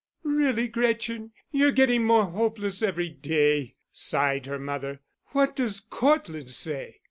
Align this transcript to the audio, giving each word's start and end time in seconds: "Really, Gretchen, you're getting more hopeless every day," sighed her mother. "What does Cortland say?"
"Really, 0.23 0.67
Gretchen, 0.67 1.31
you're 1.51 1.71
getting 1.71 2.03
more 2.05 2.25
hopeless 2.25 2.81
every 2.81 3.09
day," 3.09 3.75
sighed 3.91 4.47
her 4.47 4.57
mother. 4.57 5.01
"What 5.27 5.55
does 5.55 5.79
Cortland 5.79 6.49
say?" 6.49 6.95